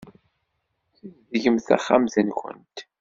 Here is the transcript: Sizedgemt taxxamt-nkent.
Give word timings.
Sizedgemt 0.97 1.65
taxxamt-nkent. 1.69 2.77